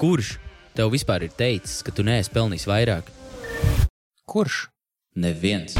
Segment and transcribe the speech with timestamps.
[0.00, 0.38] Kurš
[0.72, 3.08] tev vispār ir teicis, ka tu neesi pelnījis vairāk?
[4.30, 4.62] Kurš?
[5.20, 5.74] Neviens.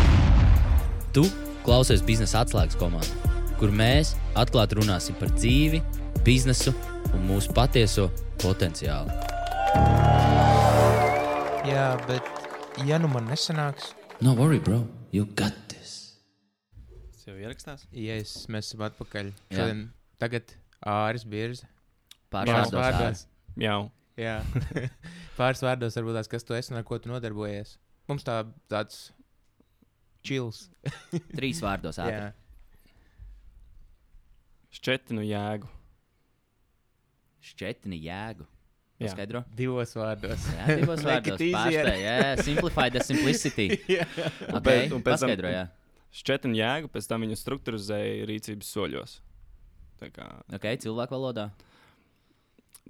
[1.14, 1.22] Tu
[1.64, 5.80] klausies biznesa atslēgas komandā, kur mēs atklāti runāsim par dzīvi,
[6.26, 6.74] biznesu
[7.14, 8.10] un mūsu patieso
[8.42, 9.14] potenciālu.
[11.70, 14.86] Jā, bet ja nu man nesanāks, No worry, bro.
[15.12, 16.20] You got this.
[17.14, 17.86] Tas jau ierakstās.
[17.88, 19.30] ja es, mēs esam atpakaļ.
[19.48, 19.56] Jā.
[19.56, 19.80] Šodien,
[20.20, 20.52] tagad
[20.84, 21.24] Āris
[22.68, 22.76] vārdos.
[22.76, 23.22] vārdos.
[23.56, 23.78] Jā,
[24.20, 24.36] Jā,
[25.38, 27.76] pāris vārdos varbūt tās, kas tu esi un ar ko tu nodarbojies.
[28.10, 29.06] Mums tā, tāds
[30.26, 30.66] čils.
[31.38, 31.96] Trīs vārdos.
[32.02, 32.30] ātri.
[34.76, 35.68] Šķetinu jēgu.
[37.50, 38.44] Šķetni jēgu.
[39.00, 39.08] Jā.
[39.08, 39.40] Paskaidro.
[39.56, 40.42] divos vārdos.
[40.52, 41.40] Jā, divos vārdos.
[41.40, 43.68] Pārspēj, jā, simplify the simplicity.
[43.88, 44.04] Jā.
[44.50, 44.60] Okay.
[44.66, 45.70] pēc- un pēc tam-.
[46.20, 49.16] Šķetinu jēgu, pēc tam viņu struktūrizēja rīcības soļos.
[50.02, 50.26] Tā kā
[50.56, 51.48] Ok, cilvēku valodā.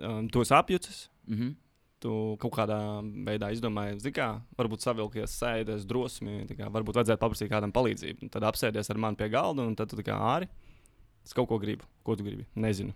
[0.00, 1.09] um, tos apjucis.
[1.28, 1.56] Mhm.
[2.00, 2.10] Tu
[2.40, 2.78] kaut kādā
[3.26, 8.30] veidā izdomāji, zini, kā varbūt savilkies, sēdies drosmi, tā kā varbūt vajadzētu paprasīt kādam palīdzību.
[8.32, 10.48] Tad apsēdies ar mani pie galda, un tad tu tā kā āri.
[11.20, 11.84] Es kaut ko gribu.
[12.02, 12.46] Ko tu gribi?
[12.56, 12.94] Nezinu.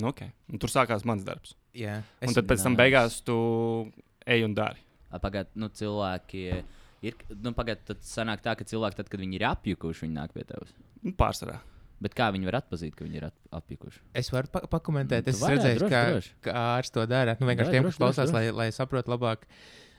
[0.00, 0.32] Nu, okay.
[0.48, 1.52] un tur sākās mans darbs.
[1.76, 1.98] Jā.
[2.24, 3.36] Un tad pēc tam beigās tu
[4.24, 4.80] ej un dari.
[5.12, 6.46] Pagaidiet, nu, cilvēki
[7.02, 7.18] ir.
[7.42, 10.46] Nu, pagaidiet, tad sanāk tā, ka cilvēki, tad, kad viņi ir apjukuši, viņi nāk pie
[10.48, 10.72] tevis.
[11.02, 11.58] Nu, pārsvarā.
[12.02, 14.00] Bet kā viņi var atpazīt, ka viņi ir ap- apjukuši?
[14.18, 16.32] es varu pa pakomentēt, Nu, es vari, redzēju, droši, kā, droši.
[16.48, 17.36] kā ārsts to dara.
[17.40, 19.46] Nu, vienkārši tiem, kas klausās, lai, lai saprotu labāk.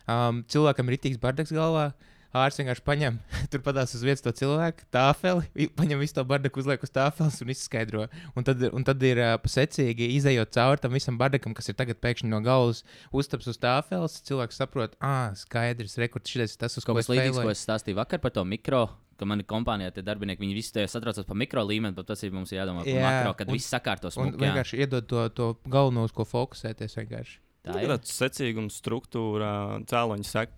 [0.03, 1.93] Um, cilvēkam ir rītīgs bardaks galvā.
[2.33, 3.17] Ārsts vienkārši paņem,
[3.53, 7.51] tur padās uz vietas to cilvēku, tāfeli, paņem visu to bardaku, uzliek uz tāfeles un
[7.53, 8.07] izskaidro.
[8.33, 12.01] Un tad, un tad ir uh, pasecīgi, izējot cauri tam visam bardakam, kas ir tagad
[12.01, 12.81] pēkšņi no galvas
[13.13, 14.17] uztaps uz tāfeles.
[14.25, 18.17] Cilvēks saprot, ah, skaidrs, rekords, šis ir tas, uz ko es ko es stāstīju vakar
[18.25, 18.87] par to mikro.
[19.17, 22.31] Ka manī kompānijā tie darbinieki, viņi visi tajā satraucas par mikro līmeni, bet tas ir
[22.33, 24.17] mums jādomā par Jā, makro, kad un- viss sakārtos.
[24.17, 26.95] Un vienkārši iedod to, to galveno, uz ko fokusēties.
[26.97, 27.37] Vienkārši.
[27.63, 27.93] tā ir ir.
[27.93, 29.51] tāds secīgums, struktūra,
[29.87, 30.51] cēloņa seka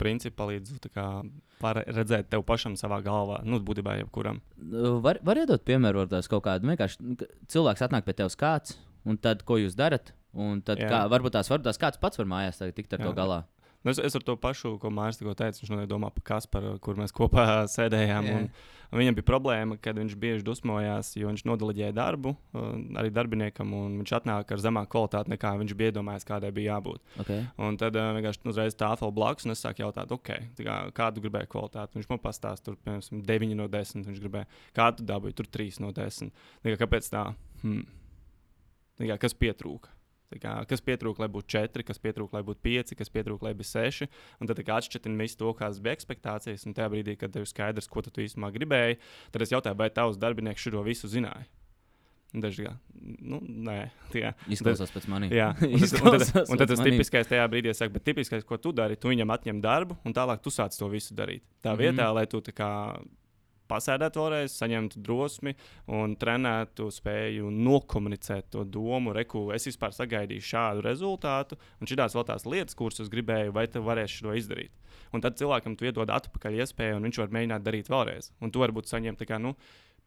[0.89, 1.07] kā,
[1.61, 3.43] par- redzēt tev pašam savā galvā.
[3.45, 4.39] Nu, būtībā jebkuram.
[4.57, 7.15] Nu, Var, var iedot piemēru, varbūt kaut kādu vienkārši nu,
[7.47, 10.13] cilvēks atnāk pie tevis kāds, un tad ko jūs darat?
[10.33, 10.89] Un tad Jā.
[10.89, 13.05] kā, varbūt tās, varbūt tās kāds pats var mājās tikt ar Jā.
[13.05, 13.43] to galā.
[13.85, 16.71] Nu, es, es ar to pašu, ko Mārcis tikko teica, viņš noteikti domā par Kasparu,
[16.81, 17.43] kur mēs kopā
[17.75, 18.49] sēdējām.
[18.95, 22.65] Viņam bija problēma, kad viņš bieži dusmojās, jo viņš nodalīja darbu uh,
[23.01, 27.01] arī darbiniekam, un viņš atnāk ar zemāku kvalitāti nekā viņš bija iedomājies, kādai bija jābūt.
[27.21, 27.43] Okay.
[27.61, 31.25] Un tad uh, vienkārši uzreiz tāfeli blakus, un es sāku jautāt, ok, tā kā, kādu
[31.25, 31.99] gribēju kvalitāti.
[31.99, 34.07] Viņš man pastāstīja, tur, piemēram, 9 no 10.
[34.09, 36.33] Viņš gribēja, kādu dabūju, tur 3 no 10.
[36.63, 37.27] Tā kā, kāpēc tā?
[37.65, 37.83] Hmm.
[38.95, 39.94] Tā kā, kas pietrūka?
[40.41, 43.71] Kā, kas pietrūka, lai būtu 4, kas pietrūka, lai būtu 5, kas pietrūka, lai būtu
[43.71, 44.07] 6.
[44.41, 46.65] Un tad atšķirtina visu to, kādas bija expectācijas.
[46.67, 48.99] Un tajā brīdī, kad tev ir skaidrs, ko tu īstenībā gribēji,
[49.31, 51.45] tad es jautāju, vai tavs darbinieks šo visu zināja.
[52.35, 52.73] Kā,
[53.23, 53.77] nu, nē,
[54.11, 54.33] tā.
[54.51, 55.31] Izklausās pēc manis.
[55.31, 58.57] Jā, un tad, un tad, un tad tas tipiskais tajā brīdī, saka, bet tipiskais, ko
[58.59, 61.45] tu dari, tu viņam atņem darbu, un tālāk tu sāc to visu darīt.
[61.63, 61.79] Tā Mhm.
[61.79, 62.69] vietā, lai tu tā kā
[63.69, 65.55] pasēdētu vēlreiz, saņemtu drosmi
[65.91, 72.27] un trenētu spēju nokomunicēt to domu, reku, es vispār sagaidīju šādu rezultātu, un šīs vēl
[72.27, 74.73] tās lietas, kuras es gribēju, vai tu varēsi to izdarīt.
[75.13, 78.31] Un tad cilvēkam tu iedod atpakaļ iespēju, un viņš var mēģināt darīt vēlreiz.
[78.43, 79.55] Un tu varbūt saņem tā kā, nu,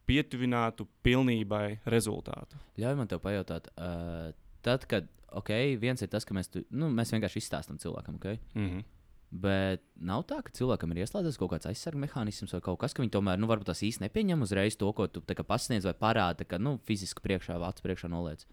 [0.08, 2.58] pietuvinātu pilnībai rezultātu.
[2.80, 4.30] Ļauj man te pajautāt, uh,
[4.64, 8.30] tad, kad, ok, viens ir tas, ka mēs, tu, nu, mēs vienkārši izstāstām cilvēkam, ok?
[8.54, 8.86] Mm -hmm.
[9.28, 13.02] Bet nav tā, ka cilvēkam ir ieslēdzies kaut kāds aizsardzības mehānisms vai kaut kas, ka
[13.02, 16.56] viņi tomēr, nu, varbūt tas īsti nepieņem uzreiz to, ko tu pasniedz vai parāda, ka,
[16.56, 18.46] nu, fiziski priekšā, acu priekšā noliec.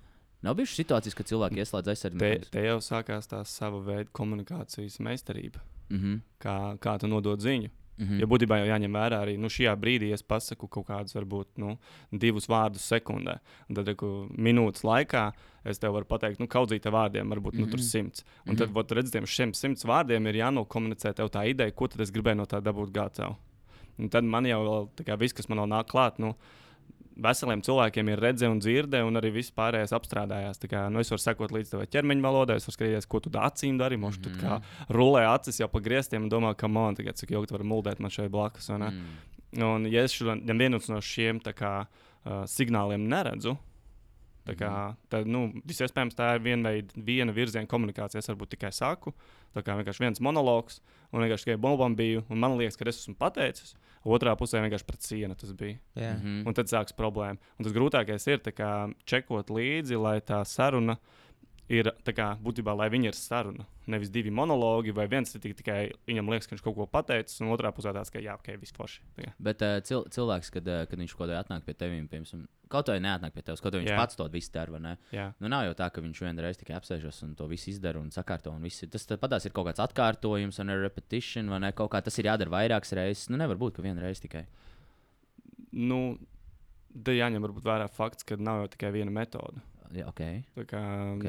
[0.43, 4.99] Nav bijušas situācijas, kad cilvēki ieslēdz aizsardzības Te, te jau sākās tā sava veida komunikācijas
[4.99, 5.63] meistarība.
[5.89, 6.19] Mhm.
[6.43, 7.71] Kā, kā tu nodod ziņu?
[7.97, 8.19] Mhm.
[8.19, 11.45] Jo būtībā jau jāņem vērā arī nu, šajā brīdī, ja es pasaku kaut kādus, varbūt,
[11.57, 11.77] nu,
[12.11, 13.39] divus vārdus sekundē.
[13.69, 15.31] Un tad, reku, minūtes laikā,
[15.63, 17.87] es tev varu pateikt, nu, kaudzīta vārdiem, varbūt nu, tur Mhm.
[17.87, 18.23] simts.
[18.47, 22.01] Un tad, vot, redz, tiem šiem simts vārdiem ir jānokomunicē tev tā ideja, ko tad
[22.01, 23.37] es gribēju no tā dabūt gatavu.
[23.97, 26.35] Un tad man jau vēl, kā viss, kas man vēl nāk klāt, nu,
[27.15, 30.59] veseliem cilvēkiem ir redzes un dzirde, un arī viss pārējais apstrādājās.
[30.61, 33.31] Tā Kā, nu, es varu sekot līdz tavai ķermeņa valodai, es varu skatīties, ko tu
[33.39, 33.99] acīm dari.
[34.01, 34.59] Mums tur kā
[34.91, 38.01] rulē acis jau pa griestiem un domā, ka man tagad cik ilgi tu vari muldēt
[38.03, 38.69] man šeit blakus.
[38.73, 38.91] ne?
[38.91, 39.63] Mm.
[39.65, 43.55] Un, ja es vienus no šiem kā, uh, signāliem neredzu,
[44.45, 44.71] tā kā,
[45.09, 48.21] tad nu, visiespējams tā ir viena, veida, viena virziena komunikācija.
[48.21, 49.13] Es varbūt tikai saku,
[49.55, 50.81] tā kā vienkārši viens monologs,
[51.11, 52.25] un vienkārši tikai bombām biju.
[52.29, 53.75] Un man liekas, ka es esmu pateicis,
[54.05, 55.79] otrā pusē vienkārši pret sienu tas bija.
[55.97, 56.13] Jā.
[56.15, 56.45] Mhm.
[56.47, 57.41] Un tad sākas problēma.
[57.57, 58.71] Un tas grūtākais ir tā kā,
[59.05, 60.97] čekot līdzi, lai tā saruna
[61.69, 63.65] ir kā, būtībā, lai viņi ir saruna.
[63.89, 67.39] Nevis divi monologi, vai viens ir tik- tikai viņam liekas, ka viņš kaut ko pateicis,
[67.41, 69.01] un otrā pusē tāds, ka jā, ok, viss forši.
[69.17, 69.31] Tā.
[69.39, 72.89] Bet uh, cil cilvēks, kad, uh, kad viņš kaut kādā atnāk pie tevis, piemēram, kaut
[72.89, 73.97] vai neatnāk pie tevis, kaut vai viņš Jā.
[73.97, 74.95] Pats to visu dara, ne?
[75.13, 75.27] Jā.
[75.41, 78.53] Nu, nav jau tā, ka viņš vienreiz tikai apsēžas un to visu izdara un sakārto.
[78.53, 78.85] Un viss.
[78.89, 81.73] Tas patās ir kaut kāds atkārtojums, un repetition, vai ne?
[81.77, 83.29] Kaut kā tas ir jādara vairākas reizes.
[83.29, 84.45] Nu, nevar būt, ka viena reize tikai.
[85.75, 86.17] Nu,
[87.05, 89.61] te jāņem varbūt vērā fakts, ka nav jau tikai viena metode.
[89.95, 90.21] Jā, ok.
[90.57, 90.81] Tā kā,
[91.15, 91.27] Ok.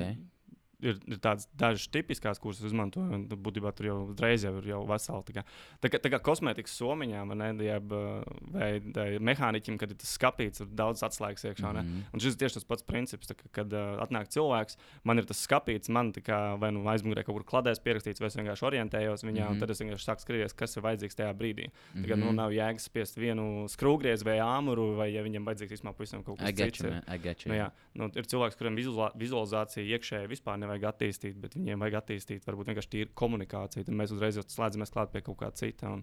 [0.82, 5.22] Ir, ir tādas dažas tipiskas, kuras tu būtībā tur jau uzreiz jau ir jau vesela.
[5.24, 5.42] Tā kā,
[5.80, 8.20] tā kā, tā kā kosmētikas somiņā, vai ne, jeb, uh,
[8.52, 11.72] vai, vai mehāniķim, kad ir tas skāpīts, ir daudz atslēgas iekšā.
[11.72, 11.88] Mm Mhm.
[11.96, 12.02] -hmm.
[12.12, 15.40] Un šis ir tieši tas pats princips, kā, kad uh, atnāk cilvēks, man ir tas
[15.48, 19.32] skāpīts, man kā vai nu aizmugurē kaut kur kladēs pierakstīts, vai es vienkārši orientējos viņā,
[19.32, 19.48] mm -hmm.
[19.48, 19.60] un Mhm.
[19.60, 21.70] tad es vienkārši sāku skatīties, kas ir vajadzīgs tajā brīdī.
[21.96, 22.20] Tā kā Mhm.
[22.20, 26.38] nu, nav jēgas spiest vienu skrūvgriezu vai āmuru, vai ja viņam vajadzīgs vispār pavisam kaut
[26.38, 26.80] kas cits.
[26.84, 26.90] you.
[27.48, 28.76] Nu, jā, nu, ir cilvēks, kuriem
[29.16, 33.86] vizualizācija iekšēji vispār nevajag attīstīt, bet viņiem vajag attīstīt varbūt vienkārši tīru komunikāciju.
[33.86, 35.92] Tad mēs uzreiz slēdzamies klāt pie kaut kā cita.
[35.94, 36.02] Un,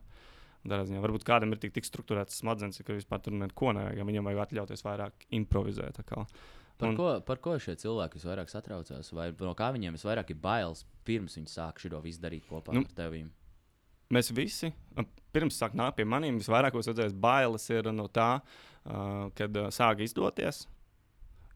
[0.64, 4.00] un tādā ziņā, varbūt kādam ir tik, tik struktūrēts smadzenes, ka vispār tur neko nevajag.
[4.02, 6.02] ja Viņam vajag atļauties vairāk improvizēt.
[6.08, 9.14] Par, Un- ko, par ko šie cilvēki visvairāk satraucās?
[9.14, 12.82] Vai no kā viņiem visvairāk ir bailes pirms viņi sāk šo visu darīt kopā Nu,
[12.82, 13.26] ar tevi?
[14.14, 14.70] Mēs visi,
[15.34, 20.04] pirms sāk nākt pie maniem, visvairāk redzēju, bailes ir no tā, uh, kad uh, sāk
[20.06, 20.68] izdoties.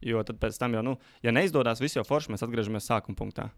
[0.04, 3.48] Jo tad pēc tam jau, nu, ja neizdodas, viss jau forši, mēs atgriežamies sākuma punktā.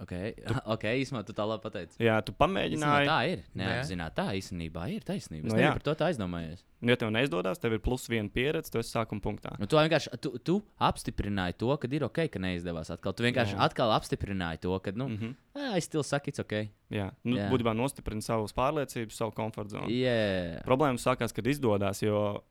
[0.00, 0.12] Ok,
[0.74, 1.98] okay īsumā tu tā labi pateici.
[2.00, 3.08] Jā, tu pamēģināji.
[3.08, 3.42] tā ir.
[3.58, 5.44] Neapzināti, tā īstenībā ir taisnība.
[5.44, 5.72] Es Nu, nu, jā.
[5.76, 6.64] par to tā aizdomājos.
[6.80, 9.52] Nu, ja tev neizdodas, tev ir plus viena pieredze, tu esi sākuma punktā.
[9.60, 13.12] Nu, tu vienkārši tu, tu apstiprināji to, ka ir ok, ka neizdevās atkal.
[13.16, 13.60] Tu vienkārši Jā.
[13.66, 15.36] atkal apstiprināji to, ka, nu, Mm mm.
[15.54, 15.76] -hmm.
[15.76, 16.70] es still saku, it's ok.
[16.90, 17.50] Jā, nu, Jā.
[17.52, 19.90] būtībā nostiprini savas pārliecības, savu komforta zonu.
[19.90, 20.64] Yeah.
[20.64, 22.42] Problēma sākās, kad izdodas, jo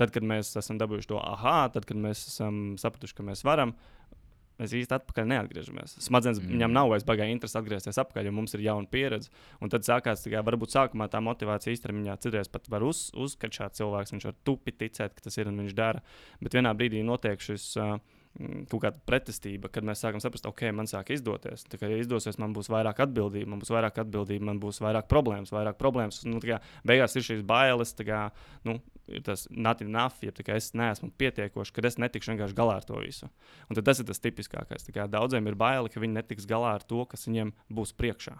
[0.00, 3.74] tad, kad mēs esam dabūjuši to ah, tad, kad mēs esam sapratuši, ka mēs varam,
[4.60, 5.96] mēs īsti atpakaļ neatgriežamies.
[6.04, 6.52] Smadzenes mm.
[6.54, 9.32] Viņam nav vairs baigā interesi atgriezties atpakaļ, jo mums ir jauna pieredze.
[9.60, 14.14] Un tad sākās, ka varbūt sākumā tā motivācija īstenībā citreiz pat var uz, uzskačāt cilvēks,
[14.16, 16.04] viņš var tupi ticēt, ka tas ir un viņš dara.
[16.40, 17.72] Bet vienā brīdī notiek šis.
[17.80, 18.15] Uh,
[18.70, 21.64] Kaut kāda pretestība, kad mēs sākam saprast, ok, man sāk izdoties.
[21.72, 25.08] Tā kā ja izdosies, man būs vairāk atbildība, man būs vairāk atbildība, man būs vairāk
[25.08, 26.20] problēmas, vairāk problēmas.
[26.28, 28.26] Nu, kā beigās ir šīs bailes, kā,
[28.68, 28.76] nu,
[29.08, 32.88] ir tas not enough, ja kā es neesmu pietiekošs, ka es netikšu vienkārši galā ar
[32.88, 33.30] to visu.
[33.70, 34.90] Un tas ir tas tipiskākais.
[34.92, 38.36] Kā Daudziem ir baili, ka viņi netiks galā ar to, kas viņiem būs priekšā.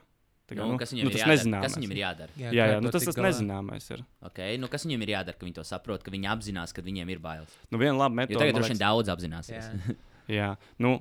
[0.47, 1.61] Kā, Nu, kas viņam nu, ir jādara?
[1.65, 2.31] Kas viņam ir jādara?
[2.39, 3.33] Jā, jā ar nu, to tas tas galā?
[3.33, 4.05] nezināmais ir.
[4.29, 4.61] Okay?
[4.63, 7.19] Nu, kas viņam ir jādara, ka viņi to saprot, ka viņi apzinās, ka viņiem ir
[7.25, 7.57] bailes?
[7.75, 8.39] Nu, viena laba Jo metode.
[8.39, 9.51] tagad man droši vien daudz apzinās.
[9.51, 9.65] Jā.
[10.39, 10.47] Jā,
[10.79, 10.93] nu,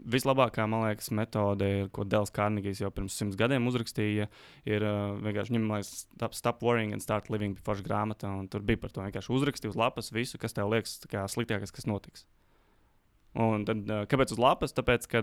[0.00, 4.26] vislabākā, man liekas, metode, ir, ko Dēls Kārnegijs jau pirms simts gadiem uzrakstīja,
[4.68, 8.32] ir uh, vienkārši ņemt, lai stop, stop worrying and start living before grāmatā.
[8.32, 10.96] un Tur bija par to vienkārši uzrakstīt uz lapas visu, kas tev liekas
[11.32, 12.24] sliktākais, kas notiks.
[13.34, 14.74] Un tad, kāpēc uz lapas?
[14.76, 15.22] Tāpēc, ka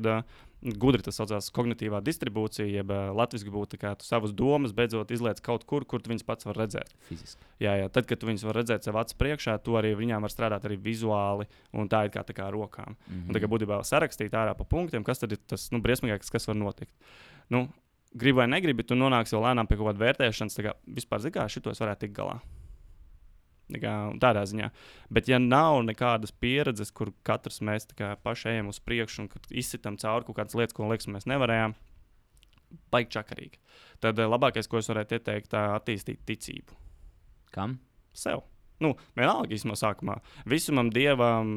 [0.81, 5.63] gudri tas saucās kognitīvā distribūcija, jeb latviešu būtu kā tu savas domas beidzot izliec kaut
[5.69, 6.91] kur, kur tu viņas pats var redzēt.
[7.07, 7.47] Fiziski.
[7.63, 10.33] Jā, jā, tad, kad tu viņus vari redzēt sev acu priekšā, tu arī viņām var
[10.33, 12.97] strādāt arī vizuāli, un tā ir kā, tā kā ar rokām.
[13.07, 16.47] Mm Un tagad būtībā sarakstīt ārā pa punktiem, kas tad ir tas nu, briesmīgākais, kas
[16.47, 16.91] var notikt.
[17.49, 17.69] Nu,
[18.11, 21.37] gribi vai negribi, tu nonāksi vēl lēnām pie kaut kāda vērtēšanas, tā kā vispār zini,
[21.37, 22.41] kā šito es varētu tikt galā.
[23.79, 24.67] Kā, tādā ziņā.
[25.13, 27.87] Bet, ja nav nekādas pieredzes, kur katrs mēs
[28.23, 31.77] paši ejam uz priekšu un kad izsitam cauri kaut kādas lietas, ko liekas, mēs nevarējām,
[32.91, 33.59] baigi čakarīgi.
[34.03, 36.79] Tad eh, labākais, ko es varētu ieteikt, tā attīstīt ticību
[37.51, 37.79] Kam?
[38.13, 38.45] sev.
[38.81, 40.15] Nu, vienalga, īstenībā, sākumā.
[40.49, 41.51] Visumam, dievam,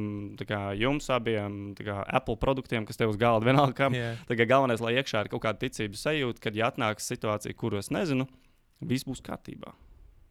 [0.45, 3.97] kā jums abiem, kā Apple produktiem, kas tev uz galda vienalga, kam.
[4.29, 7.81] Tā kā galvenais, lai iekšā ir kaut kāda ticības sajūta, kad ja atnāks situācija, kuru
[7.81, 8.29] es nezinu,
[8.85, 9.73] viss būs kārtībā.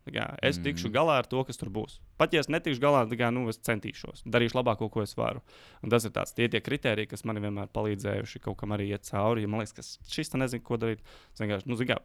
[0.04, 0.66] Kā, es Mhm.
[0.66, 2.00] tikšu galā ar to, kas tur būs.
[2.18, 4.24] Pat ja es netikšu galā, tad nu, es centīšos.
[4.28, 5.42] Darīšu labāko, ko es varu.
[5.82, 9.04] Un tas ir tāds, tie tie kriteriji, kas man vienmēr palīdzējuši kaut kam arī iet
[9.04, 9.42] cauri.
[9.42, 9.82] Ja man liekas, ka
[10.12, 11.00] šis te nezinu, ko darīt.
[11.34, 12.00] Es vienkārši, nu, kā,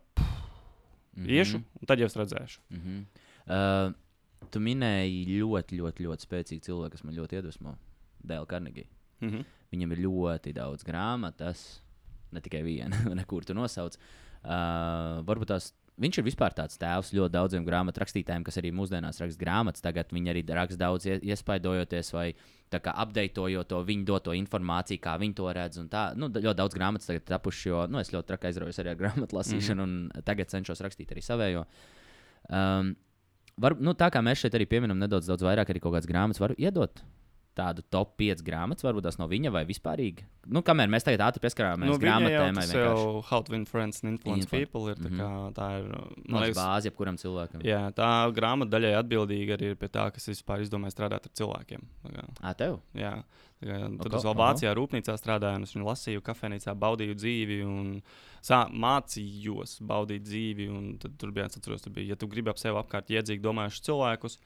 [1.16, 2.58] Mm iešu, un tad jau es redzēšu.
[2.70, 3.88] Mm -hmm.
[3.88, 3.94] uh,
[4.50, 7.76] tu minēji ļoti, ļoti, ļoti spēcīgu cilvēku, kas man ļoti iedvesmo.
[8.24, 8.86] Dēl Karnegija.
[9.20, 9.42] Mhm.
[9.72, 11.80] Viņam ir ļoti daudz grāmatas,
[12.32, 13.96] ne tikai viena, nekur tu nosauc.
[14.44, 15.72] Uh, varbūt tās.
[15.98, 19.82] Viņš ir vispār tāds tēvs ļoti daudziem grāmatu rakstītājiem, kas arī mūsdienās raksta grāmatas.
[19.82, 22.28] Tagad viņi arī raksta daudz, ie- iespaidojoties vai
[22.70, 25.78] apdeitojot to viņu doto informāciju, kā viņi to redz.
[26.14, 29.34] nu, ļoti daudz grāmatas tagad tapuši, jo nu, es ļoti traki aizraujos arī ar grāmatu
[29.34, 30.16] lasīšanu, mm -hmm.
[30.16, 31.64] un tagad cenšos rakstīt arī savējo.
[32.48, 32.96] Um,
[33.56, 36.40] var, nu, tā kā mēs šeit arī pieminam nedaudz daudz vairāk, arī kaut kādas grāmatas,
[36.40, 37.02] varu iedot
[37.58, 40.22] tādu top 5 grāmatas, varbūt tās no viņa vai vispārīgi.
[40.48, 43.52] Nu, kamēr mēs tagad ātri pieskarāmies Nu, no, jau grāmatām, vai vienkārši jau How to
[43.52, 44.96] Win Friends and Influence Influ- People ir.
[44.96, 45.18] tā Mhm.
[45.18, 47.62] kā Tā ir, no man liekas, bāzi jebkuram cilvēkam.
[47.66, 51.82] jā, tā grāmata daļai atbildīga arī ir pie tā, kas vispār izdomāja strādāt ar cilvēkiem.
[52.42, 52.80] Ā, tev?
[52.94, 53.24] Jā,
[53.60, 54.34] kā, tad Oko, es vēl.
[54.38, 57.62] Vācijā rūpnīcā strādāju, un es viņu lasīju, kafejnīcā baudīju dzīvi.
[57.66, 58.02] Un,
[58.40, 60.66] sā, mācījos baudīt dzīvi,
[61.18, 64.38] tur bija, atceros, tur bija, ja tu gribi ap sevi apkārt iedzīgi domājušus cilvēkus,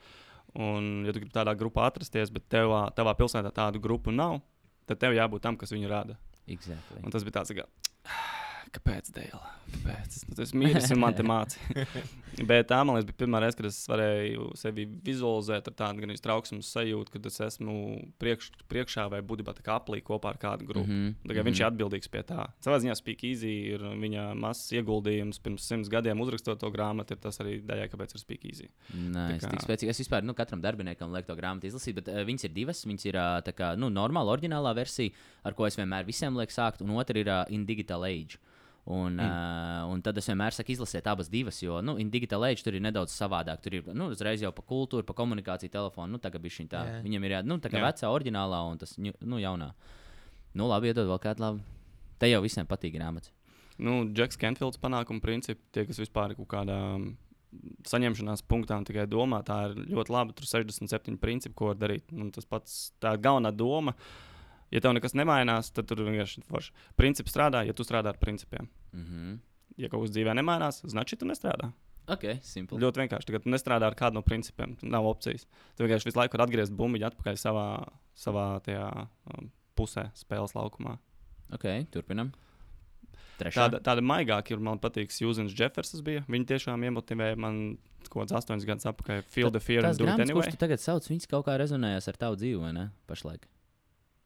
[0.59, 4.39] un ja tu gribi tādā grupā atrasties, bet tevā, tavā pilsētā tādu grupu nav,
[4.89, 6.17] tad tev jābūt tam, kas viņu rada.
[6.47, 6.99] Exactly.
[7.03, 7.65] Un tas bija tāds, kā,
[8.73, 9.49] kāpēc, Dēlā?
[9.73, 10.17] Kāpēc?
[10.29, 11.85] Nu, tas mīlis un man te mācīja.
[12.49, 16.13] Bet tā, man liekas, bija pirmā reize, kad es varēju sevi vizualizēt ar tādu gan
[16.25, 17.75] trauksmes sajūtu, kad es esmu
[18.21, 20.87] priekš, priekšā vai būtībā tā kā aplī kopā ar kādu grupu.
[20.89, 21.29] Mm Mhm, -hmm.
[21.29, 22.47] Tā kā viņš ir atbildīgs pie tā.
[22.61, 27.11] Savā ziņā Speak Easy ir viņa mazs ieguldījums pirms simts gadiem uzrakstot to grāmatu.
[27.13, 28.69] Ir tas arī daļai, kāpēc ir Speak Easy.
[28.93, 29.89] Nē, es kā- tik spēcīgi.
[29.89, 32.85] Es vispār nu, katram darbiniekam lieku to grāmatu izlasīt, bet uh, viņas ir divas.
[32.85, 35.11] Viņas ir uh, tā kā nu, normāla, oriģinālā versija,
[35.43, 38.37] ar ko es vienmēr visiem lieku sākt, un otra ir uh, In Digital Age.
[38.83, 39.19] Un, mm.
[39.19, 42.75] uh, un tad es vienmēr saku, izlasiet abas divas, jo nu, in digital age tur
[42.75, 43.61] ir nedaudz savādāk.
[43.63, 46.17] Tur ir nu, uzreiz jau par kultūru, par komunikāciju, telefonu.
[46.17, 46.81] Nu, tagad bija šī tā.
[46.89, 46.97] Jā.
[47.05, 47.85] Viņam ir jā, nu, tā kā Jā.
[47.87, 49.71] vecā, oriģinālā un tas nu, jaunā.
[50.59, 51.63] Nu, labi, iedod vēl kādu labu.
[52.19, 53.31] Te jau visiem patīk grāmatas.
[53.79, 57.07] Nu, Džeks Kenfields panākuma principi, tie, kas vispār ir kaut kādā mm,
[57.89, 60.35] saņemšanās punktā un tikai domā, tā ir ļoti labi.
[60.37, 62.11] Tur 67 principi, ko var darīt.
[62.11, 63.95] Un tas pats, tā ir galvenā doma.
[64.72, 66.72] Ja tev nekas nemainās, tad tur vienkārši ir forši.
[66.96, 68.68] Principi strādā, ja tu strādā ar principiem.
[68.92, 69.38] Mm -hmm.
[69.78, 71.72] Ja kaut kas dzīvē nemainās, значит, tu nestrādā.
[72.08, 72.78] Ok, simple.
[72.78, 73.28] Ļoti vienkārši.
[73.28, 74.76] Tagad tu nestrādā ar kādu no principiem.
[74.76, 75.46] Tur Nav opcijas.
[75.76, 80.98] Tu vienkārši visu laiku vari atgriezt bumbiņu atpakaļ savā, savā tajā, um, pusē, spēles laukumā.
[81.52, 82.32] Ok, turpinam.
[83.38, 83.68] Trešā.
[83.68, 86.24] Tāda, tāda maigāka ir, man patīk, Jūzens Jeffersons bija.
[86.26, 89.22] Viņa tiešām iemotivēja man kaut kāds astoņus gadus atpakaļ.
[89.30, 90.42] Feel the fear Tās and do it grāmatas, anyway.
[90.42, 92.88] kuras tu tagad sauc, viņas kaut kā rezonējas ar tavu dzīvi, vai ne?
[93.06, 93.46] Pašlaik.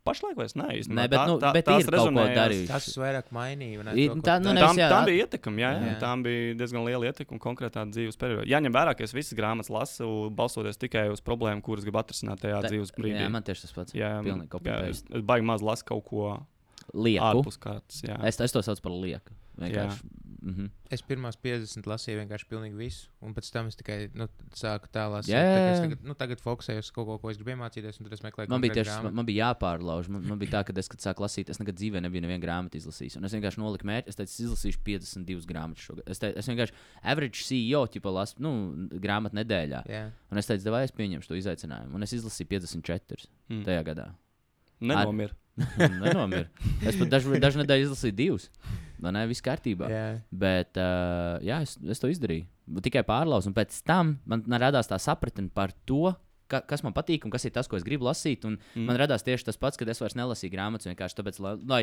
[0.07, 0.97] Pašlaik vairs neizsmeļ.
[0.97, 2.67] Nē, bet, nu, bet ir kaut ko darījuši.
[2.71, 3.79] Tas vairāk mainīja.
[3.81, 5.87] un ar I- to, tā, nu, nevis jā, tām at- bija ietekme, jā, jā.
[5.91, 5.99] Jā.
[6.01, 8.45] tām bija diezgan liela ietekme konkrētā dzīves periodā.
[8.47, 12.61] Jāņem vērā, ka es visas grāmatas lasu, balstoties tikai uz problēmu, kuras gribu atrisināt tajā
[12.63, 13.21] Tā- dzīves brīdī.
[13.21, 13.93] Jā, man tieši tas pats.
[13.93, 16.45] jā, pilnīgi jā, es, es baigi maz lasu kaut ko
[16.93, 17.23] Lieku.
[17.23, 18.01] ārpus kārtas.
[18.01, 18.15] jā.
[18.23, 19.31] Es, es to saucu par lieku.
[19.59, 20.01] Vienkārši.
[20.47, 20.69] Mm -hmm.
[20.89, 25.03] Es pirmās 50 lasīju vienkārši pilnīgi visu, un pēc tam es tikai nu, sāku tā
[25.11, 25.33] lasīt.
[25.33, 28.13] Jā, Tā tagad, nu, tagad fokusējos uz kaut ko, ko es gribēju mācīties, un tad
[28.13, 29.13] es meklēju Man bija tieši grāmatu.
[29.13, 30.07] man bija jāpārlauž.
[30.09, 32.77] Man, man bija tā, ka es, kad sāku lasīt, es nekad dzīvē nebiju nevienu grāmatu
[32.79, 33.17] izlasījis.
[33.17, 36.03] Un es vienkārši noliku mērķi, es teicu, es izlasīšu 52 grāmatas šogad.
[36.07, 36.73] Es, teicu, es vienkārši
[37.03, 38.51] average CEO tipa lasu nu,
[38.99, 39.83] grāmatu nedēļā.
[39.89, 40.11] Jā.
[40.31, 41.93] Un es teicu, vai es pieņemšu to izaicinājumu.
[41.95, 43.63] Un es izlasīju 54 Mm.
[43.65, 44.13] tajā gadā.
[44.79, 45.33] Nenomir.
[45.77, 46.45] Nenomiru.
[46.85, 48.49] Es pat dažu, dažu nedēļu izlasīju divus.
[49.03, 49.89] Man ne, viss kārtībā.
[49.91, 50.05] Jā.
[50.31, 52.47] Bet uh, jā, es, es to izdarīju.
[52.83, 53.51] Tikai pārlauzu.
[53.51, 56.11] Un pēc tam man radās tā sapratne par to,
[56.51, 58.45] ka, kas man patīk un kas ir tas, ko es gribu lasīt.
[58.47, 58.87] Un mm.
[58.87, 60.89] Man radās tieši tas pats, kad es vairs nelasīju grāmatas.
[60.89, 61.81] Vienkārši tāpēc, lai, lai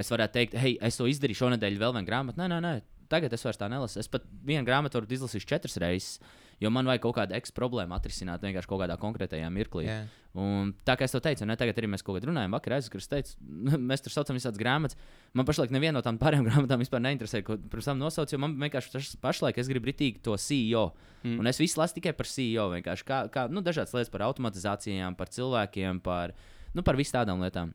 [0.00, 2.40] es varētu teikt, hei, es to izdarīju šonadēļ, vēl vienu grāmatu.
[2.40, 2.74] Nē, nē, nē.
[3.12, 4.00] Tagad es vairs tā nelasu.
[4.02, 6.18] Es pat vienu grāmatu varu izlasīt četras reizes,
[6.62, 9.86] jo man vajag kaut kādu eksu problēmu atrisināt vienkārši kaut kādā konkrētajā mirklī.
[9.86, 9.98] Jā.
[10.36, 13.00] Un tā kā es to teicu, ne tagad arī mēs kaut kādā runājam, vakar aizsakot,
[13.00, 13.36] es teicu,
[13.90, 14.98] mēs tur saucam visādas grāmatas.
[15.36, 18.56] Man pašlaik neviena no tām pārējām grāmatām vispār neinteresē, ko pirms tam nosaucu, jo man
[18.60, 20.90] vienkārši pašlaik es gribu ritīgi to CEO.
[21.22, 21.40] Mm.
[21.40, 25.32] Un es visu lasu tikai par CEO, kā, kā nu, dažādas lietas par automatizācijām, par
[25.32, 26.36] cilvēkiem, par,
[26.76, 27.72] nu, par visām tādām lietām.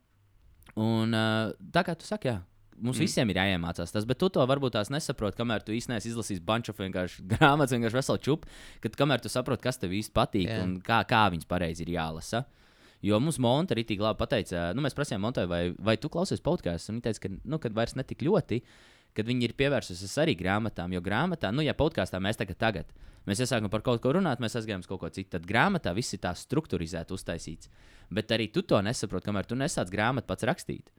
[0.79, 1.17] Un
[1.73, 2.39] tā kā tu saki, jā.
[2.81, 3.05] Mums mm.
[3.05, 6.79] visiem ir jāiemācās tas, bet tu to varbūt tās nesaproti, kamēr tu īstenībā izlasīsi of
[6.81, 8.49] vienkārši grāmatas, vienkārši veselu čupu,
[8.81, 10.63] kad kamēr tu saproti, kas tev īsti patīk yeah.
[10.65, 12.45] un kā, kā viņas pareizi ir jālasa.
[13.01, 16.41] Jo mums Monte arī tik labi pateica, nu, mēs prasījām Monte, vai, vai tu klausies
[16.41, 18.61] podkāstu, un viņa teica, ka, nu, kad vairs ne tik ļoti,
[19.17, 22.93] kad viņi ir pievērsusies arī grāmatām, jo grāmatā, nu, ja podkāstā mēs tagad, tagad
[23.27, 26.13] mēs iesākam par kaut ko runāt, mēs aizgājām uz kaut ko citu, tad grāmatā viss
[26.13, 27.69] ir tā struktūrizēti uztaisīts.
[28.13, 30.93] Bet arī tu to nesaproti, kamēr tu nesāc grāmatu pats rakstīt.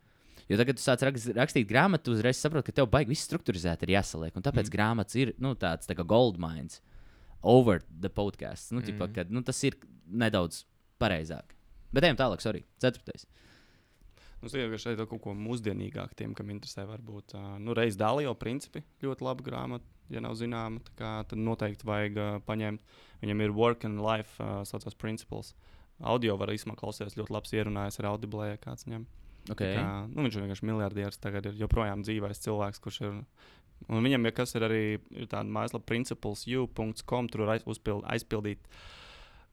[0.50, 3.28] Jo tagad, kad tu sāc rakst- rakstīt grāmatu, tu uzreiz saproti, ka tev baigi viss
[3.28, 4.34] struktūrizēti ir jāsaliek.
[4.36, 4.74] Un tāpēc mm.
[4.74, 6.80] grāmatas ir nu, tāds tā kā gold mines
[7.42, 8.72] over the podcast.
[8.72, 9.14] Nu, ķipa, Mhm.
[9.14, 9.74] kad, nu, tas ir
[10.08, 10.64] nedaudz
[11.00, 11.54] pareizāk.
[11.92, 12.64] Bet ejam tālāk, sorry.
[12.80, 13.26] Ceturtais.
[14.42, 16.82] Nu, es ka šeit ir kaut ko mūsdienīgāk tiem, kam interesē.
[16.88, 19.84] Varbūt uh, nu, reizes Dālijā principi ļoti laba grāmata.
[20.10, 22.80] Ja nav zināma, kā, tad noteikti vajag uh, paņemt.
[23.22, 25.54] Viņam ir work and life, uh, saucās principles.
[26.02, 29.06] Audio var īstenībā klausīties ļoti labs ierunājis ar audiblē, ja kāds ņem.
[29.50, 29.74] Okay.
[29.74, 33.20] Kā, nu, viņš ir vienkārši miljardieris, tagad ir joprojām dzīvais cilvēks, kurš ir.
[33.90, 38.68] Un viņam ir kas ir arī ir tāda mājaslapa, principles.com, tur var aiz, uzpild, aizpildīt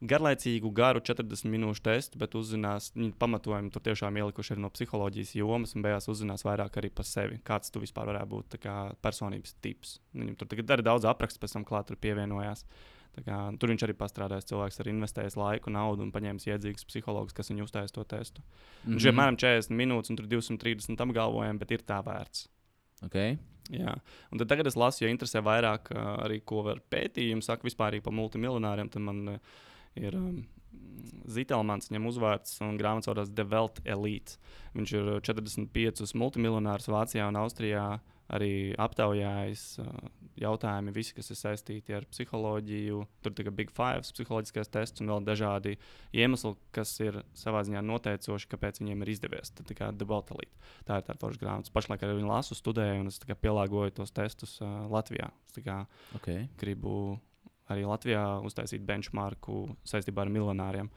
[0.00, 5.74] garlaicīgu, garu 40 minūšu testu, bet uzzinās, viņa pamatojumu tur tiešām ielikuši no psiholoģijas jomas,
[5.74, 7.40] un beigās uzzinās vairāk arī par sevi.
[7.44, 9.98] Kāds tu vispār varētu būt kā personības tips.
[10.14, 12.62] Viņam tur tagad arī daudz aprakstu pēc tam klāt tur pievienojās.
[12.62, 14.46] Tā Kā, tur viņš arī pastrādājis.
[14.48, 18.40] Cilvēks arī investējis laiku, naudu un paņēmis iedzīgus psihologus, kas viņu uztaisīja to testu.
[18.40, 18.92] Mm -hmm.
[18.94, 22.48] Viņš ir apmēram 40 minūtes, un tur 230 apgalvojumi, bet ir tā vērts.
[23.02, 23.38] Okay.
[23.70, 23.94] Jā.
[24.32, 28.00] Un tad tagad es lasu, ja interesē vairāk uh, arī ko var pētījumi, saka vispār
[28.02, 28.88] par multimiljonāriem.
[28.88, 29.38] Tad man uh,
[29.96, 30.46] ir um,
[31.30, 34.38] Zitelmans, viņam uzvārds un grāmatas vārds The Wealth Elite.
[34.74, 38.00] Viņš ir 45 multimiljonārus Vācijā un Austrijā
[38.34, 39.64] arī aptaujājis.
[40.40, 43.00] Jautājumi, visi, kas ir saistīti ar psiholoģiju.
[43.20, 45.74] Tur ir Big Five, psiholoģiskais tests un vēl dažādi
[46.16, 49.52] iemesli, kas ir savā ziņā noteicoši, kāpēc viņiem ir izdevies.
[49.52, 50.52] Tad, kā debaltalīt.
[50.88, 51.74] Tā ir tā forša grāmata.
[51.74, 55.28] Pašlaik arī viņu lasu, studēju, un es kā, pielāgoju tos testus uh, Latvijā.
[55.50, 55.82] Es kā,
[56.16, 56.48] Okay.
[56.58, 57.18] gribu
[57.70, 60.90] arī Latvijā uztaisīt benchmarku saistībā ar miljonāriem.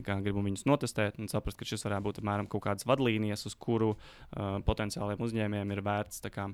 [0.00, 3.94] Gribu viņus notestēt un saprast, ka šis varētu būt apmēram kaut kādas vadlīnijas, uz kuru
[3.96, 6.46] uh, potenciāliem uzņēmējiem ir vērts kā,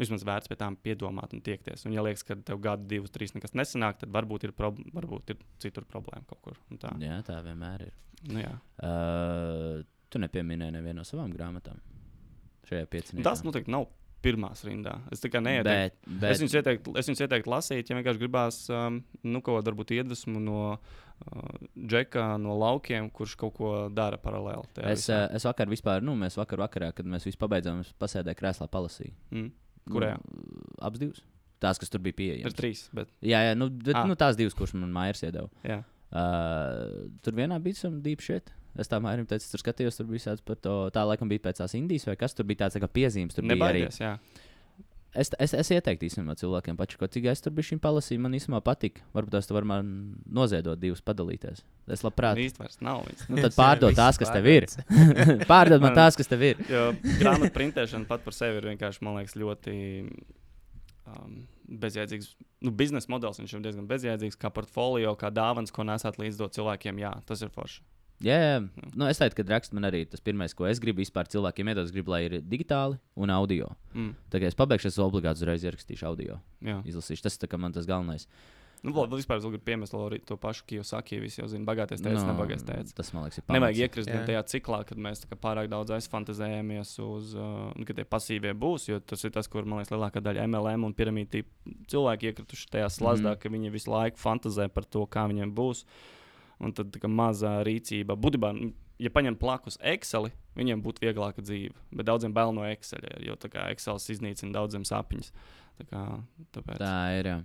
[0.00, 1.86] vismaz vērts pie tām piedomāt un tiekties.
[1.86, 5.44] Un, ja liekas, ka tev gadu, divus, trīs nekas nesanāk, tad varbūt ir, varbūt ir
[5.62, 6.62] citur problēma kaut kur.
[6.82, 6.94] Tā.
[7.02, 7.94] Jā, tā vienmēr ir.
[8.30, 8.54] Nu, jā.
[8.80, 11.78] Uh, tu nepieminēji nevienu no savām grāmatām
[12.66, 13.24] šajā piecīnā.
[13.26, 13.88] Tas noteikti nav
[14.26, 14.96] pirmās rindā.
[15.12, 15.98] Es tikai neieteiktu.
[16.06, 19.60] Bet, bet Es viņus ieteiktu, es viņus ieteiktu lasīt, ja vienkārši gribās um, nu, kaut
[19.60, 24.66] kādu iedvesmu no uh, džeka, no laukiem, kurš kaut ko dara paralēli.
[24.82, 25.20] es, visā.
[25.36, 29.14] es vakar vispār, nu, mēs vakar vakarā, kad mēs visi pabeidzām, es pasēdēju krēslā, palasīju.
[29.34, 29.52] Mm.
[29.90, 30.16] Kurajā?
[30.18, 31.20] Nu, abas divas.
[31.62, 32.54] Tās, kas tur bija Ir pieejamas.
[32.58, 32.88] trīs.
[32.92, 34.04] Bet, Jā, jā nu, bet, Ah.
[34.06, 35.48] nu, tās divas, kuras man mājās iedeva.
[35.64, 35.82] jā.
[36.12, 38.52] Uh, tur vienā bija some deep shit.
[38.78, 40.74] Es tā teicu, tur skatījos, tur bija tāds par to.
[40.94, 43.34] Tā laikam bija pēc tās Indijas vai kas tur bija tāds tā piezīmes.
[43.34, 43.82] Tur bija arī.
[43.86, 44.18] Nebaidies, jā.
[45.16, 48.60] Es, es, es ieteiktu īstenībā cilvēkiem, pači, ko cik es tur biju palasījis, man īstenībā
[48.64, 49.04] patika.
[49.16, 49.88] Varbūt tās tu vari man
[50.38, 51.62] noziedot divas padalīties.
[51.92, 52.36] Es labprāt.
[52.36, 53.02] Man īsti vairs nav.
[53.06, 53.26] viņas.
[53.30, 54.68] Nu, tad pārdod tās, kas tev ir.
[55.52, 56.60] pārdod man tās, kas tev ir.
[56.70, 61.42] Jo grāmatu printēšana pat par sevi ir vienkārši, man liekas, ļoti um,
[61.86, 62.32] bezjēdzīgs.
[62.66, 67.00] Nu, biznesa modelis viņš ir diezgan bezjēdzīgs, kā portfolio, kā dāvāns, ko nesat līdzdot cilvēkiem.
[67.04, 67.82] Jā, tas ir forši.
[68.24, 68.60] Jā, jā.
[68.96, 71.88] Nu, es teiktu, ka raksts man arī tas pirmais, ko es gribu vispār cilvēkiem iedot.
[71.88, 73.68] Es gribu, lai ir digitāli un audio.
[73.92, 76.40] Mm, Tagad es pabeigšu, es obligāti uzreiz ierakstīšu audio.
[76.64, 76.80] jā.
[76.88, 77.26] Izlasīšu.
[77.26, 78.28] Tas ir man tas galvenais.
[78.84, 81.18] Nu, vēl vispār es vēl gribu piemest arī to pašu Kijosaki.
[81.22, 82.94] Visi jau zina, bagātais teica, no, nebagātais teica.
[82.98, 83.80] tas man liekas, ir Nevajag pamats.
[83.82, 88.52] iekrist gan tajā ciklā, kad mēs pārāk daudz aizfantazējamies uz, uh, nu, ka tie pasīvie
[88.54, 88.86] būs.
[88.90, 91.42] Jo tas ir tas, kur man liekas, lielākā daļa MLM un piramīdu
[91.90, 93.40] cilvēki iekrituši tajā slazdā, mm.
[93.42, 95.82] ka viņi visu laiku fantazē par to, kā viņiem būs.
[96.64, 98.70] Un tad mazā rīcība, būtībā, nu,
[99.02, 101.74] ja paņem plakus Excel, viņiem būtu vieglāka dzīve.
[101.92, 105.32] Bet daudziem bail no Excel, jo tā kā Excel iznīcina daudziem sapņus.
[105.76, 106.04] Tā kā,
[106.56, 106.78] tāpēc.
[106.80, 107.28] Tā ir.
[107.28, 107.36] Jā.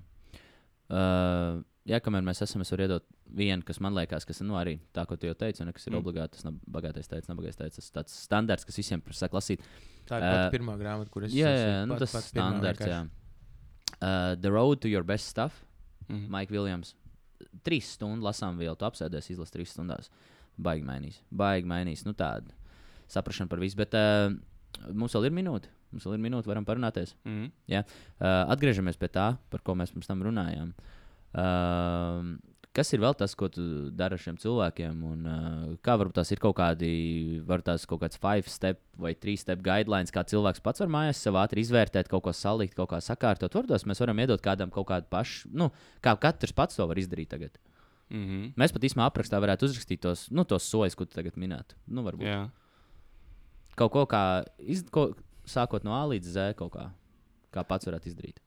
[0.91, 4.77] Uh, jā, kamēr mēs esam, es varu iedot vienu, kas man liekas, kas nu, arī
[4.95, 5.97] tā, ko tu jau teici, un kas ir Mm.
[5.97, 6.03] mm.
[6.03, 6.39] obligāti.
[6.39, 7.87] Tas bagātais teicis, nabagais teicis.
[7.91, 9.59] Tas tāds standarts, kas visiem saka lasīt.
[10.07, 12.87] Tā ir Uh, pirmā grāmata, kuras Jā, jā, jā nu, tas ir standarts.
[12.87, 13.01] Jā.
[14.01, 15.65] Uh, The Road to Your Best Stuff,
[16.09, 16.27] Mhm.
[16.29, 16.95] Maika Viljams.
[17.65, 20.11] Trīs stundu lasām vēl, tu apsēdies, izlasi trīs stundās.
[20.61, 21.21] Baigi mainīs.
[21.33, 22.05] Baigi mainīs.
[22.07, 22.53] Nu, tāda
[23.11, 23.77] saprašana par visu.
[23.79, 24.31] Bet uh,
[24.93, 25.71] mums vēl ir minūte.
[25.91, 27.15] Mums vēl ir minūte, varam parunāties.
[27.27, 27.51] Mhm.
[27.71, 27.83] Uh,
[28.53, 30.71] atgriežamies pie tā, par ko mēs pirms tam runājām.
[31.31, 32.35] Uh,
[32.75, 33.63] kas ir vēl tas, ko tu
[33.95, 35.01] dari ar šiem cilvēkiem?
[35.07, 36.91] Un, uh, kā varbūt tās ir kaut kādi,
[37.47, 41.23] varbūt tās kaut kāds five step vai three step guidelines, kā cilvēks pats var mājās
[41.23, 43.55] sev ātri izvērtēt, kaut ko salikt, kaut kā sakārtot.
[43.57, 45.71] Varbūt mēs varam iedot kādam kaut kādu pašu, nu,
[46.03, 47.59] kā katrs pats to var izdarīt tagad.
[48.11, 48.53] Mhm.
[48.59, 51.77] Mēs pat īstenībā aprakstā varētu uzrakstīt tos, nu, tos soļus, ko tu tagad minētu.
[51.87, 52.41] Nu, varbūt Jā.
[53.79, 55.13] kaut ko kā, iz, ko,
[55.47, 56.89] sākot no A līdz Z, kaut kā,
[57.55, 58.41] kā pats varētu izdarīt.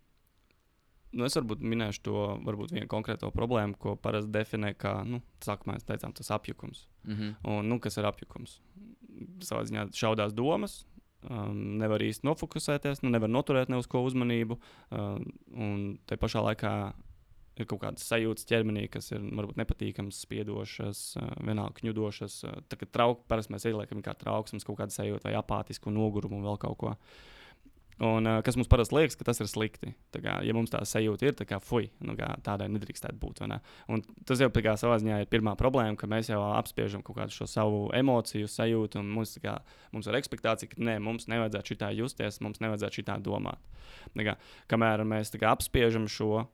[1.14, 5.76] Nu, es varbūt minēšu to varbūt vienu konkrēto problēmu, ko parasti definē kā, nu, sākumā
[5.76, 6.88] mēs teicām, tas apjukums.
[7.04, 7.34] Mm -hmm.
[7.52, 8.60] Un, nu, kas ir apjukums?
[9.40, 10.86] Savā ziņā šaudās domas,
[11.30, 14.58] um, nevar īsti nofokusēties, nu, nevar noturēt ne uz ko uzmanību.
[14.90, 16.92] Um, un te pašā laikā
[17.56, 22.40] ir kaut kādas sajūtas ķermenī, kas ir varbūt nepatīkamas, spiedošas, uh, vienalga kņudošas.
[22.44, 26.40] Uh, tā kā trauks, parasti mēs ieliekam kā trauksmes, kaut kāda sajūta vai apātisku nogurumu
[26.40, 26.96] un vēl kaut ko.
[28.02, 29.92] Un, uh, kas mums parasti liekas, ka tas ir slikti.
[30.14, 33.44] Tā Kā, ja mums tā sajūta ir, tā kā fuj, nu, kā, tādai nedrīkstētu būt.
[33.50, 33.60] ne?
[33.92, 37.20] Un tas jau tā kā, savā ziņā ir pirmā problēma, ka mēs jau apspiežam kaut
[37.20, 38.98] kādu šo savu emociju, sajūtu.
[38.98, 39.54] un Mums, tā kā,
[39.92, 43.62] mums ir expectācija, ka nē, mums nevajadzētu šitā justies, mums nevajadzētu šitā domāt.
[44.16, 44.36] Tā Kā,
[44.72, 46.48] kamēr mēs tā kā, apspiežam šo,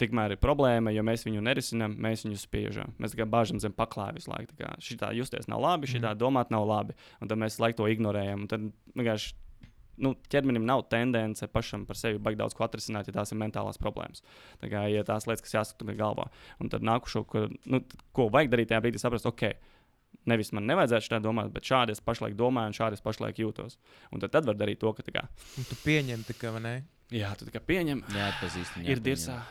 [0.00, 2.94] tikmēr ir problēma, jo mēs viņu nerisinām, mēs viņu spiežam.
[2.98, 4.50] Mēs tā kā bāžam zem paklāja visu laiku.
[4.50, 6.96] tā Kā, šitā justies nav labi, šitā domāt nav labi.
[7.22, 8.48] Un tad mēs laiku to ignorējam.
[8.50, 9.36] Tad vienkārši
[9.98, 13.78] nu, ķermenim nav tendence pašam par sevi baigt daudz ko atrisināt, ja tās ir mentālās
[13.80, 14.22] problēmas.
[14.62, 16.26] Tā kā ja tās lietas, kas jāskatās galvā.
[16.60, 17.80] Un tad nākušo, ko, nu,
[18.16, 19.52] ko vajag darīt tajā brīdī, saprast, ok.
[20.30, 23.74] Nevis man nevajadzētu šādi domāt, bet šādi es pašlaik domāju, un šādi es pašlaik jūtos.
[24.14, 25.26] Un tad, tad var darīt to, ka, tā kā,
[25.60, 26.74] Un tu pieņem, tā kā, vai ne?
[27.12, 28.86] jā, tu tā kā pieņem, Neatpazīstam.
[28.88, 29.42] ir dirzā.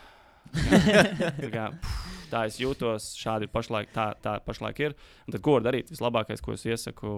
[0.54, 4.98] tā, kā, pff, tā es jūtos, šādi pašlaik, tā, tā pašlaik ir.
[5.28, 5.92] Un tad, ko darīt?
[5.94, 7.14] Vislabākais, ko es iesaku,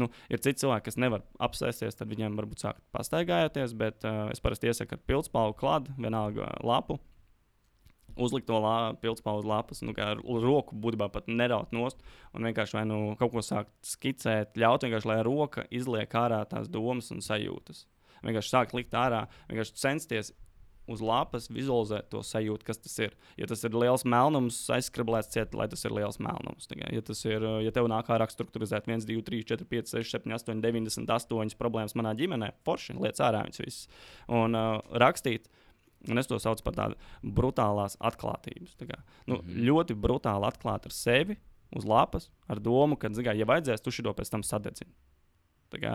[0.00, 4.42] nu, ir citi cilvēki, kas nevar apsēsties, tad viņiem varbūt sākt pastaigājoties, bet uh, es
[4.44, 6.98] parasti iesaku ar pildspalvu klātu, vienalga lapu.
[8.14, 8.60] Uzlikt to
[9.02, 11.98] pildspalvu uz lapas, nu, kā ar roku būtībā pat neraut nost,
[12.30, 16.70] un vienkārši vai nu kaut ko sākt skicēt, ļaut vienkārši, lai roka izliek ārā tās
[16.70, 17.88] domas un sajūtas.
[18.22, 20.30] Vienkārši sākt likt ārā, vienkārši censties
[20.90, 23.14] uz lapas vizualizēt to sajūtu, kas tas ir.
[23.40, 26.68] Ja tas ir liels melnums, aizskrablēts ciet, lai tas ir liels melnums.
[26.68, 30.36] Ja tas ir, ja tev nāk ārā struktūrizēt 1, 2, 3, 4, 5, 6, 7,
[30.36, 33.88] 8, 98 problēmas manā ģimenē, forši, lietas ārā viņas visas.
[34.28, 35.50] Un uh, rakstīt.
[36.10, 38.74] Un es to saucu par tādu brutālās atklātības.
[38.76, 39.64] Tā kā, nu, mm -hmm.
[39.64, 41.38] Ļoti brutāli atklāt ar sevi
[41.72, 44.92] uz lapas, ar domu, ka, zināmā, ja vajadzēs, tu šo pēc tam sadedzini.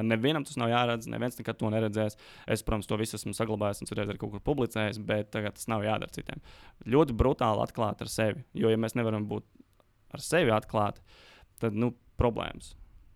[0.05, 2.17] Nevienam tas nav jāredz, neviens nekad to neredzēs.
[2.47, 5.85] Es, protams, to visu esmu saglabājis un reizē kaut kur publicējis, bet tagad tas nav
[5.85, 6.43] jādara citiem.
[6.89, 8.45] Ļoti brutāli atklāt ar sevi.
[8.57, 9.47] Jo, ja mēs nevaram būt
[10.15, 11.03] ar sevi atklāti,
[11.61, 12.73] tad nu, problēmas.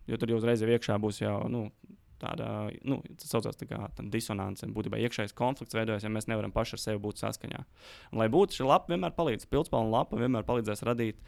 [0.08, 1.66] Jo tur jau uzreiz iekšā būs jau nu,
[2.20, 2.48] tāda,
[2.88, 3.78] nu, tas saucās tā kā
[4.12, 4.66] disonance.
[4.76, 7.62] Būtībā iekšējais konflikts veidojas, ja mēs nevaram paši ar sevi būt saskaņā.
[8.12, 9.48] Un, lai būtu šī lapa, vienmēr palīdz.
[9.50, 11.20] Pildspalva lapa vienmēr palīdzēs radīt,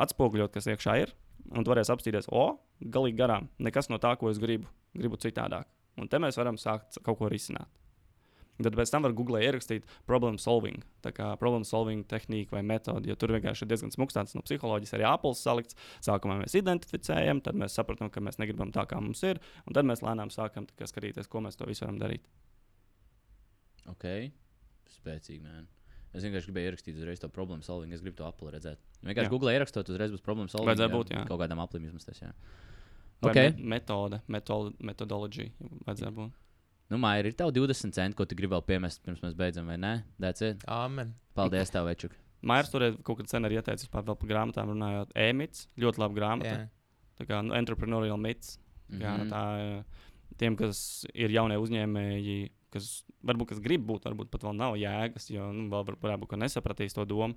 [0.00, 1.14] atspoguļot, kas iekšā ir.
[1.50, 3.48] Un tu varēsi apstīties, o, galīgi garām.
[3.58, 5.68] Nekas no tā, ko es gribu gribu citādāk.
[6.00, 7.68] Un te mēs varam sākt kaut ko risināt.
[8.62, 13.08] Tad pēc tam var Google ierakstīt problem solving, tā kā problem solving tehnika vai metode,
[13.10, 15.78] jo tur vienkārši ir diezgan smūgs tāds no psiholoģijas arī apelsīns salikts.
[16.04, 19.88] Sākumā mēs identificējam, tad mēs saprotam, ka mēs negribam tā, kā mums ir, un tad
[19.88, 22.28] mēs lēnām sākam skatīties, ko mēs to visu varam darīt.
[23.90, 24.06] Ok,
[25.00, 25.42] spēcīgi.
[25.42, 25.66] Man.
[26.12, 27.92] Es vienkārši gribēju ierakstīt uzreiz to problēmu solving.
[27.96, 28.80] Es gribu to apli redzēt.
[29.00, 29.32] Vienkārši jā.
[29.32, 30.68] Google ierakstot, uzreiz būs problēma solving.
[30.68, 31.22] Vajadzētu būt, jā.
[31.30, 32.32] Kaut kādam aplim vismaz tas, jā.
[33.22, 33.52] Okay.
[33.56, 36.38] Me metode, metode, metodoloģija vajadzētu būt.
[36.92, 39.78] Nu, Maija, ir tev 20 centi, ko tu gribi vēl piemest, pirms mēs beidzam, vai
[39.80, 39.92] ne?
[40.20, 40.66] Dēciet.
[40.68, 41.14] Amen.
[41.38, 42.16] Paldies, tev, Večuk.
[42.44, 45.14] Maija tur kaut kādā cenā ir ieteicis par, par grāmatām, runājot.
[45.16, 46.56] E-mits, ļoti laba grāmata.
[46.58, 46.72] Yeah.
[47.20, 48.58] Tā kā nu, entrepreneurial mits.
[48.90, 49.30] Mm -hmm.
[49.30, 49.84] Tā,
[50.36, 52.90] tiem, kas ir jaunie uzņēmēji, kas
[53.26, 56.40] varbūt kas grib būt, varbūt pat vēl nav jēgas, jo nu, vēl var, varbūt ka
[56.40, 57.36] nesapratīs to domu.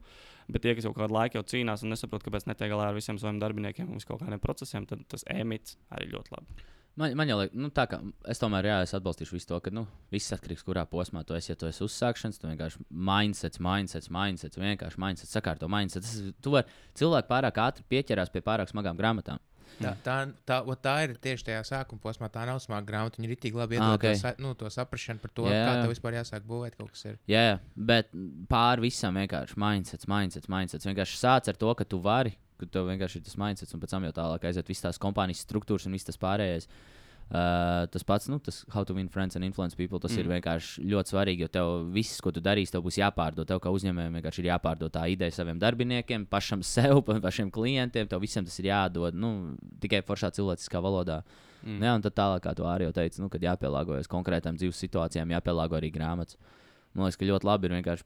[0.51, 3.19] Bet tie, kas jau kādu laiku jau cīnās un nesaprot, kāpēc netiek galā ar visiem
[3.21, 6.65] saviem darbiniekiem un kaut kādiem procesiem, tad tas emits arī ļoti labi.
[6.95, 7.97] Man, man jau liekas, nu, tā kā
[8.31, 9.81] es tomēr jā, es atbalstīšu visu to, ka nu,
[10.13, 11.49] viss atkarīgs no kurā posmā tu esi.
[11.51, 16.13] Ja tu esi uzsākšanas, tu vienkārši mindsets, mindsets, mindsets, vienkārši mindsets, sakārto mindsets.
[16.39, 19.43] Tu vari cilvēku pārāk ātri pieķerās pie pārāk smagām grāmatām.
[19.75, 20.15] Tā, tā,
[20.47, 22.29] tā, tā ir tieši tajā sākuma posmā.
[22.31, 23.19] Tā nav smaga grāmata.
[23.19, 24.15] Viņa ir tik labi iedod ah, okay.
[24.21, 25.67] to, nu, to saprāšanu par to, jā, jā.
[25.67, 27.05] kā tev vispār jāsāk būvēt kaut kas.
[27.11, 27.19] Ir.
[27.31, 27.55] Jā, jā,
[27.91, 28.11] bet
[28.51, 30.87] pāri visam vienkārši mindsets, mindsets, mindsets.
[30.87, 33.97] Vienkārši sāc ar to, ka tu vari, ka tev vienkārši ir tas mindsets, un pēc
[33.97, 36.69] tam jau tālāk aiziet visas tās kompānijas struktūras un viss tas pārējais.
[36.69, 40.21] Uh, Uh, tas pats, nu, tas How to Win Friends and Influence People, tas mm.
[40.21, 43.47] ir vienkārši ļoti svarīgi, jo tev viss, ko tu darīsi, tev būs jāpārdod.
[43.49, 48.07] Tev kā uzņēmējam vienkārši ir jāpārdod tā ideja saviem darbiniekiem, pašam sev, pašiem klientiem.
[48.11, 49.33] Tev visam tas ir jādod nu,
[49.81, 51.23] tikai foršā cilvēciskā valodā.
[51.65, 51.81] Mm.
[51.81, 55.79] Ja, un tad tālāk, kā tu arī teici, nu, kad jāpielāgojas konkrētām dzīves situācijām, jāpielāgo
[55.79, 56.37] arī grāmatas.
[56.93, 58.05] Man liekas, ka ļoti labi ir vienkārši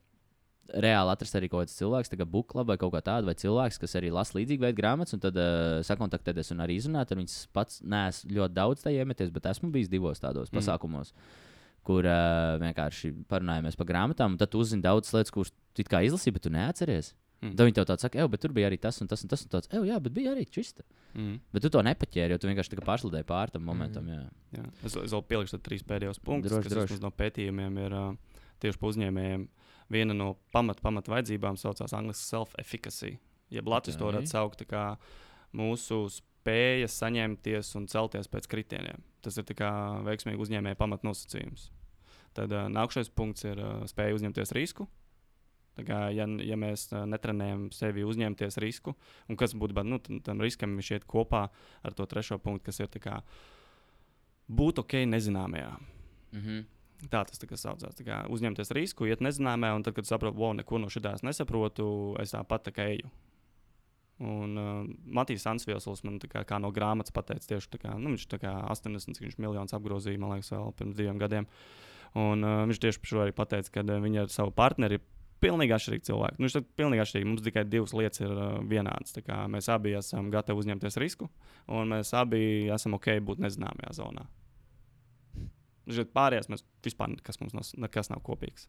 [0.84, 3.96] reāli atrast arī kaut kāds cilvēks, kā Bukla vai kaut kā tāda, vai cilvēks, kas
[4.00, 7.38] arī lasa līdzīgu veidu grāmatas, un tad uh, sakontaktēties un arī izrunāt ar viņus.
[7.56, 10.60] Pats neesmu ļoti daudz tajā iemeties, bet esmu bijis divos tādos mm.
[10.60, 11.14] pasākumos,
[11.88, 16.38] kur uh, vienkārši parunājamies par grāmatām, un tad uzzini daudzas lietas, kuras tu kā izlasīji,
[16.38, 17.14] bet tu neatceries.
[17.40, 17.54] Mm.
[17.56, 19.46] Tad viņi tev tāds saka, bet tur bija arī tas un tas un tas.
[19.46, 20.84] Un tāds, jā, bet bija arī čista.
[21.16, 21.38] Mm.
[21.56, 24.10] Bet tu to nepaķēri, jo tu vienkārši pārsludēji pār tam momentam.
[24.10, 24.18] Mm.
[24.18, 24.60] Jā.
[24.60, 24.66] Jā.
[24.84, 27.00] Es, es vēl pielikšu trīs pēdējos punktus, droši, kas droši.
[27.06, 28.12] no pētījumiem ir uh,
[28.60, 29.48] tieši par uzņēmējiem.
[29.48, 29.59] Uh,
[29.90, 33.18] viena no pamat, pamat vajadzībām saucās angļuiski self-efficacy.
[33.50, 34.04] Jeb Latvijas okay.
[34.04, 34.84] to varētu saukt par
[35.58, 39.04] mūsu spēju saņemties un celties pēc kritieniem.
[39.26, 39.46] Tas ir
[40.06, 41.70] veiksmīgi uzņēmēja pamatnosacījums.
[42.38, 44.88] Tad uh, nākamais punkts ir uh, spēja uzņemties risku.
[45.80, 48.94] Kā, ja, ja mēs uh, netrenējam sevi uzņemties risku,
[49.32, 51.46] un kas būtu nu, tam riskam, viņš iet kopā
[51.84, 53.22] ar to trešo punktu, kas ir kā,
[54.48, 55.72] būt ok nezināmajā.
[56.34, 56.66] Mm -hmm.
[57.08, 57.96] Tā tas saucās.
[57.96, 61.88] Tā kā uzņemties risku, iet nezināmē, un tad, kad saprotu, wow, neko no šīs nesaprotu,
[62.20, 63.12] es tāpat tā kā eju.
[64.20, 68.52] Un uh, Matīs Ansviesls man kā, kā no grāmatas pateica, tieši kā, nu, viņš kā
[68.68, 71.48] 80 miljonus apgrozīja, man liekas, vēl pirms diviem gadiem.
[72.20, 75.06] Un uh, viņš tieši par šo arī pateica, ka uh, viņi ar savu partneri ir
[75.40, 76.36] pilnīgi atšķirīgi cilvēki.
[76.36, 77.30] Nu, viņš ir pilnīgi atšķirīgi.
[77.30, 79.16] Mums tikai divas lietas ir uh, vienādas.
[79.56, 81.30] Mēs abi esam gatavi uzņemties risku,
[81.72, 82.44] un mēs abi
[82.76, 84.28] esam ok būt nezināmajā zonā.
[85.90, 88.68] Žet, pārējās mēs vispār nekas, mums nekas nav kopīgs.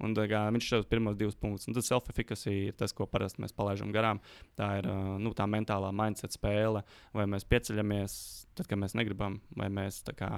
[0.00, 1.68] Un, kā, viņš šos pirmos divus punktus.
[1.68, 4.22] Un tad self-efficacy ir tas, ko parasti mēs palaidām garām.
[4.56, 4.88] Tā ir
[5.20, 6.82] nu, tā mentālā mindset spēle,
[7.16, 8.16] vai mēs pieceļamies
[8.56, 10.30] tad, kad mēs negribam, vai mēs kā,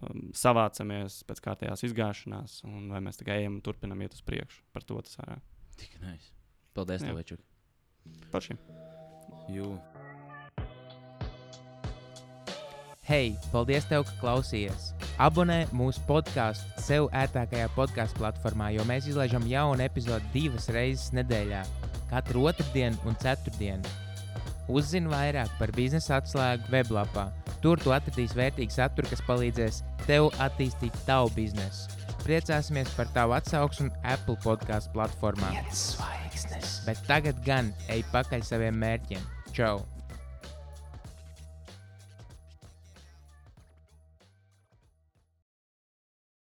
[0.00, 4.64] um, savācamies pēc kārtējās izgāšanās, un vai mēs ejam un turpinam iet uz priekšu.
[4.72, 5.36] Par to tas ir.
[5.82, 6.32] Tik nice.
[6.72, 7.12] Paldies, Jā.
[7.12, 7.44] tev, Večuk.
[8.32, 8.60] Par šiem.
[9.52, 9.76] Jū.
[13.12, 14.86] Hei, paldies, tev, ka klausījies!
[15.20, 21.60] Abonē mūsu podkāstu sev ērtākajā podkāstu platformā, jo mēs izlaižam jaunu epizodi divas reizes nedēļā,
[22.08, 23.92] katru otrdienu un ceturtdienu.
[24.72, 27.28] Uzzini vairāk par biznesa atslēgu weblapā.
[27.60, 31.92] Tur tu atradīsi vērtīgu saturu, kas palīdzēs tev attīstīt tavu biznesu.
[32.24, 35.52] Priecāsimies par tavu atsauksmi Apple podkāstu platformā.
[36.88, 39.34] Bet tagad gan ej pakaļ saviem mērķiem.
[39.52, 39.82] Čau!